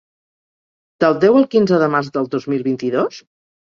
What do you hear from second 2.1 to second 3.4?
del dos mil vint-i-dos?